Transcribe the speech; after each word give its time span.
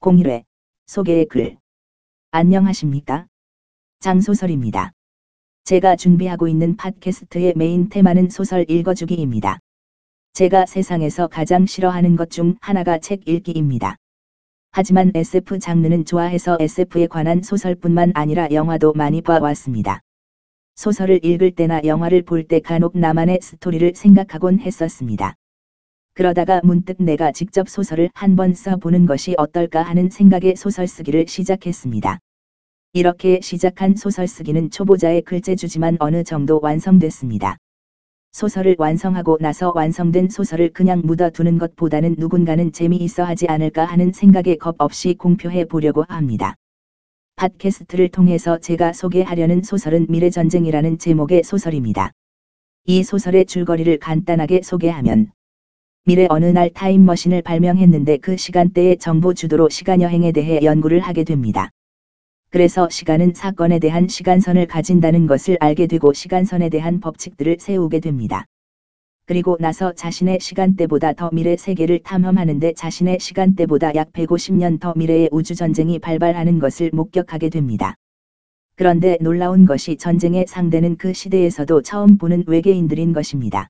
01회 0.00 0.44
소개의 0.86 1.26
글 1.26 1.58
안녕하십니까? 2.30 3.26
장소설입니다. 4.00 4.92
제가 5.64 5.96
준비하고 5.96 6.48
있는 6.48 6.74
팟캐스트의 6.76 7.52
메인 7.54 7.90
테마는 7.90 8.30
소설 8.30 8.64
읽어주기입니다. 8.70 9.58
제가 10.32 10.64
세상에서 10.64 11.26
가장 11.26 11.66
싫어하는 11.66 12.16
것 12.16 12.30
중 12.30 12.56
하나가 12.62 12.98
책 12.98 13.28
읽기입니다. 13.28 13.96
하지만 14.70 15.12
SF 15.14 15.58
장르는 15.58 16.06
좋아해서 16.06 16.56
SF에 16.58 17.06
관한 17.06 17.42
소설뿐만 17.42 18.12
아니라 18.14 18.48
영화도 18.50 18.94
많이 18.94 19.20
봐왔습니다. 19.20 20.00
소설을 20.76 21.22
읽을 21.22 21.50
때나 21.50 21.82
영화를 21.84 22.22
볼 22.22 22.48
때 22.48 22.60
간혹 22.60 22.96
나만의 22.96 23.40
스토리를 23.42 23.92
생각하곤 23.94 24.60
했었습니다. 24.60 25.34
그러다가 26.14 26.60
문득 26.64 27.02
내가 27.02 27.32
직접 27.32 27.68
소설을 27.68 28.10
한번 28.14 28.54
써보는 28.54 29.06
것이 29.06 29.34
어떨까 29.38 29.82
하는 29.82 30.10
생각에 30.10 30.54
소설 30.54 30.86
쓰기를 30.86 31.26
시작했습니다. 31.28 32.18
이렇게 32.92 33.40
시작한 33.40 33.94
소설 33.94 34.26
쓰기는 34.26 34.70
초보자의 34.70 35.22
글재주지만 35.22 35.96
어느 36.00 36.24
정도 36.24 36.58
완성됐습니다. 36.60 37.56
소설을 38.32 38.76
완성하고 38.78 39.38
나서 39.40 39.72
완성된 39.74 40.28
소설을 40.28 40.72
그냥 40.72 41.02
묻어두는 41.04 41.58
것보다는 41.58 42.16
누군가는 42.18 42.72
재미있어 42.72 43.24
하지 43.24 43.46
않을까 43.48 43.84
하는 43.84 44.12
생각에 44.12 44.56
겁 44.56 44.76
없이 44.78 45.14
공표해 45.14 45.66
보려고 45.66 46.04
합니다. 46.08 46.54
팟캐스트를 47.36 48.08
통해서 48.08 48.58
제가 48.58 48.92
소개하려는 48.92 49.62
소설은 49.62 50.06
미래전쟁이라는 50.08 50.98
제목의 50.98 51.42
소설입니다. 51.42 52.12
이 52.86 53.02
소설의 53.02 53.46
줄거리를 53.46 53.98
간단하게 53.98 54.62
소개하면 54.62 55.32
미래 56.10 56.26
어느 56.28 56.46
날 56.46 56.70
타임머신을 56.70 57.42
발명했는데 57.42 58.16
그 58.16 58.36
시간대의 58.36 58.98
정보 58.98 59.32
주도로 59.32 59.68
시간여행에 59.68 60.32
대해 60.32 60.58
연구를 60.60 60.98
하게 60.98 61.22
됩니다. 61.22 61.70
그래서 62.50 62.88
시간은 62.88 63.34
사건에 63.36 63.78
대한 63.78 64.08
시간선을 64.08 64.66
가진다는 64.66 65.28
것을 65.28 65.56
알게 65.60 65.86
되고 65.86 66.12
시간선에 66.12 66.68
대한 66.68 66.98
법칙들을 66.98 67.58
세우게 67.60 68.00
됩니다. 68.00 68.44
그리고 69.24 69.56
나서 69.60 69.92
자신의 69.92 70.40
시간대보다 70.40 71.12
더 71.12 71.30
미래 71.32 71.56
세계를 71.56 72.00
탐험하는데 72.00 72.72
자신의 72.72 73.20
시간대보다 73.20 73.94
약 73.94 74.12
150년 74.12 74.80
더 74.80 74.92
미래의 74.96 75.28
우주전쟁이 75.30 76.00
발발하는 76.00 76.58
것을 76.58 76.90
목격하게 76.92 77.50
됩니다. 77.50 77.94
그런데 78.74 79.16
놀라운 79.20 79.64
것이 79.64 79.96
전쟁의 79.96 80.46
상대는 80.48 80.96
그 80.96 81.12
시대에서도 81.12 81.82
처음 81.82 82.18
보는 82.18 82.42
외계인들인 82.48 83.12
것입니다. 83.12 83.68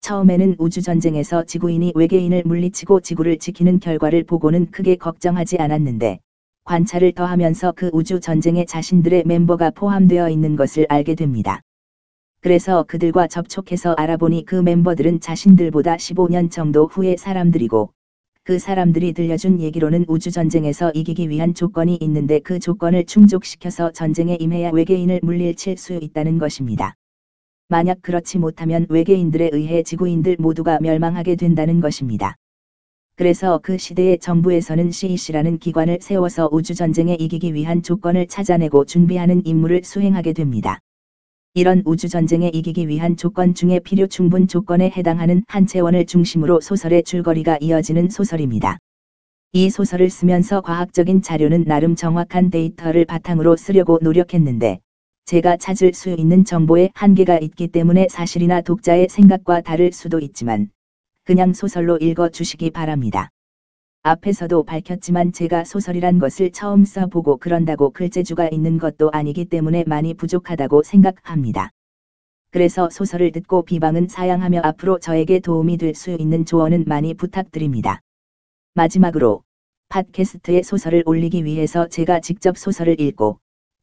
처음에는 0.00 0.56
우주전쟁에서 0.58 1.44
지구인이 1.44 1.92
외계인을 1.94 2.44
물리치고 2.46 3.00
지구를 3.00 3.38
지키는 3.38 3.80
결과를 3.80 4.24
보고는 4.24 4.70
크게 4.70 4.96
걱정하지 4.96 5.58
않았는데, 5.58 6.20
관찰을 6.64 7.12
더하면서 7.12 7.72
그 7.76 7.90
우주 7.92 8.20
전쟁에 8.20 8.64
자신들의 8.64 9.24
멤버가 9.26 9.70
포함되어 9.70 10.28
있는 10.28 10.54
것을 10.56 10.86
알게 10.88 11.14
됩니다. 11.14 11.60
그래서 12.40 12.84
그들과 12.84 13.26
접촉해서 13.26 13.94
알아보니 13.94 14.44
그 14.44 14.54
멤버들은 14.54 15.20
자신들보다 15.20 15.96
15년 15.96 16.50
정도 16.50 16.86
후의 16.86 17.16
사람들이고, 17.16 17.90
그 18.44 18.58
사람들이 18.58 19.12
들려준 19.12 19.60
얘기로는 19.60 20.06
우주 20.08 20.30
전쟁에서 20.30 20.90
이기기 20.92 21.28
위한 21.28 21.52
조건이 21.52 21.98
있는데 22.00 22.38
그 22.38 22.58
조건을 22.58 23.04
충족시켜서 23.04 23.90
전쟁에 23.92 24.36
임해야 24.40 24.70
외계인을 24.70 25.20
물리칠 25.22 25.76
수 25.76 25.94
있다는 25.94 26.38
것입니다. 26.38 26.94
만약 27.70 28.00
그렇지 28.00 28.38
못하면 28.38 28.86
외계인들에 28.88 29.50
의해 29.52 29.82
지구인들 29.82 30.36
모두가 30.38 30.78
멸망하게 30.80 31.36
된다는 31.36 31.80
것입니다. 31.80 32.34
그래서 33.14 33.60
그 33.62 33.76
시대의 33.76 34.20
정부에서는 34.20 34.90
CEC라는 34.90 35.58
기관을 35.58 35.98
세워서 36.00 36.48
우주전쟁에 36.50 37.16
이기기 37.20 37.52
위한 37.52 37.82
조건을 37.82 38.26
찾아내고 38.26 38.86
준비하는 38.86 39.44
임무를 39.44 39.82
수행하게 39.84 40.32
됩니다. 40.32 40.78
이런 41.52 41.82
우주전쟁에 41.84 42.48
이기기 42.54 42.88
위한 42.88 43.16
조건 43.16 43.52
중에 43.52 43.80
필요 43.80 44.06
충분 44.06 44.48
조건에 44.48 44.90
해당하는 44.96 45.42
한 45.46 45.66
채원을 45.66 46.06
중심으로 46.06 46.60
소설의 46.60 47.02
줄거리가 47.02 47.58
이어지는 47.60 48.08
소설입니다. 48.08 48.78
이 49.52 49.68
소설을 49.68 50.08
쓰면서 50.08 50.62
과학적인 50.62 51.20
자료는 51.20 51.64
나름 51.64 51.96
정확한 51.96 52.48
데이터를 52.48 53.04
바탕으로 53.04 53.56
쓰려고 53.56 53.98
노력했는데, 54.00 54.80
제가 55.28 55.58
찾을 55.58 55.92
수 55.92 56.08
있는 56.08 56.46
정보에 56.46 56.88
한계가 56.94 57.38
있기 57.40 57.68
때문에 57.68 58.06
사실이나 58.08 58.62
독자의 58.62 59.08
생각과 59.10 59.60
다를 59.60 59.92
수도 59.92 60.20
있지만, 60.20 60.70
그냥 61.24 61.52
소설로 61.52 61.98
읽어 61.98 62.30
주시기 62.30 62.70
바랍니다. 62.70 63.28
앞에서도 64.04 64.62
밝혔지만 64.64 65.34
제가 65.34 65.64
소설이란 65.64 66.18
것을 66.18 66.50
처음 66.50 66.86
써보고 66.86 67.36
그런다고 67.36 67.90
글재주가 67.90 68.48
있는 68.48 68.78
것도 68.78 69.10
아니기 69.10 69.44
때문에 69.44 69.84
많이 69.86 70.14
부족하다고 70.14 70.82
생각합니다. 70.82 71.72
그래서 72.50 72.88
소설을 72.88 73.30
듣고 73.30 73.66
비방은 73.66 74.08
사양하며 74.08 74.62
앞으로 74.64 74.98
저에게 74.98 75.40
도움이 75.40 75.76
될 75.76 75.94
수 75.94 76.16
있는 76.18 76.46
조언은 76.46 76.84
많이 76.86 77.12
부탁드립니다. 77.12 78.00
마지막으로 78.72 79.42
팟캐스트에 79.90 80.62
소설을 80.62 81.02
올리기 81.04 81.44
위해서 81.44 81.86
제가 81.86 82.20
직접 82.20 82.56
소설을 82.56 82.98
읽고 82.98 83.40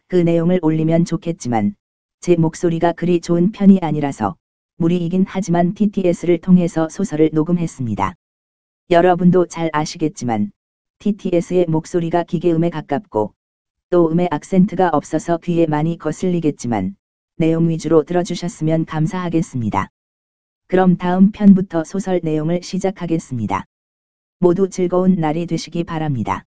그 0.07 0.17
내용을 0.17 0.59
올리면 0.61 1.05
좋겠지만 1.05 1.75
제 2.19 2.35
목소리가 2.35 2.93
그리 2.93 3.19
좋은 3.19 3.51
편이 3.51 3.79
아니라서 3.81 4.35
무리이긴 4.77 5.25
하지만 5.27 5.73
TTS를 5.73 6.38
통해서 6.39 6.89
소설을 6.89 7.31
녹음했습니다. 7.33 8.13
여러분도 8.91 9.47
잘 9.47 9.71
아시겠지만 9.73 10.51
TTS의 10.99 11.66
목소리가 11.67 12.23
기계음에 12.23 12.69
가깝고 12.69 13.33
또 13.89 14.11
음의 14.11 14.27
악센트가 14.29 14.89
없어서 14.89 15.38
귀에 15.38 15.66
많이 15.66 15.97
거슬리겠지만 15.97 16.95
내용 17.37 17.69
위주로 17.69 18.03
들어주셨으면 18.03 18.85
감사하겠습니다. 18.85 19.89
그럼 20.67 20.97
다음 20.97 21.31
편부터 21.31 21.83
소설 21.83 22.19
내용을 22.23 22.61
시작하겠습니다. 22.61 23.66
모두 24.39 24.69
즐거운 24.69 25.16
날이 25.16 25.47
되시기 25.47 25.83
바랍니다. 25.83 26.45